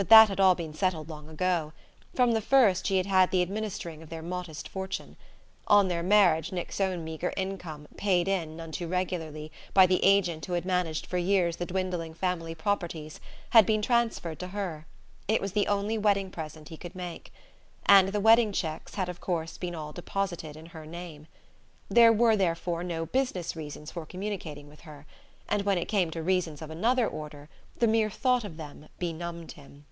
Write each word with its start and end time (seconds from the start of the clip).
But 0.00 0.10
that 0.10 0.28
had 0.28 0.38
all 0.38 0.54
been 0.54 0.74
settled 0.74 1.08
long 1.08 1.28
ago. 1.28 1.72
From 2.14 2.30
the 2.30 2.40
first 2.40 2.86
she 2.86 2.98
had 2.98 3.06
had 3.06 3.32
the 3.32 3.42
administering 3.42 4.00
of 4.00 4.10
their 4.10 4.22
modest 4.22 4.68
fortune. 4.68 5.16
On 5.66 5.88
their 5.88 6.04
marriage 6.04 6.52
Nick's 6.52 6.80
own 6.80 7.02
meagre 7.02 7.32
income, 7.36 7.88
paid 7.96 8.28
in, 8.28 8.56
none 8.56 8.70
too 8.70 8.86
regularly, 8.86 9.50
by 9.74 9.86
the 9.86 9.98
agent 10.04 10.46
who 10.46 10.52
had 10.52 10.64
managed 10.64 11.04
for 11.04 11.18
years 11.18 11.56
the 11.56 11.66
dwindling 11.66 12.14
family 12.14 12.54
properties, 12.54 13.18
had 13.50 13.66
been 13.66 13.82
transferred 13.82 14.38
to 14.38 14.46
her: 14.54 14.86
it 15.26 15.40
was 15.40 15.50
the 15.50 15.66
only 15.66 15.98
wedding 15.98 16.30
present 16.30 16.68
he 16.68 16.76
could 16.76 16.94
make. 16.94 17.32
And 17.84 18.10
the 18.10 18.20
wedding 18.20 18.52
cheques 18.52 18.94
had 18.94 19.08
of 19.08 19.20
course 19.20 19.58
all 19.74 19.90
been 19.92 19.96
deposited 19.96 20.54
in 20.56 20.66
her 20.66 20.86
name. 20.86 21.26
There 21.88 22.12
were 22.12 22.36
therefore 22.36 22.84
no 22.84 23.06
"business" 23.06 23.56
reasons 23.56 23.90
for 23.90 24.06
communicating 24.06 24.68
with 24.68 24.82
her; 24.82 25.06
and 25.50 25.62
when 25.62 25.78
it 25.78 25.86
came 25.86 26.10
to 26.10 26.22
reasons 26.22 26.60
of 26.60 26.68
another 26.68 27.08
order 27.08 27.48
the 27.78 27.86
mere 27.86 28.10
thought 28.10 28.44
of 28.44 28.58
them 28.58 28.86
benumbed 28.98 29.52
him. 29.52 29.86